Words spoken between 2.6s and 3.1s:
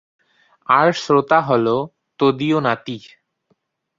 নাতি।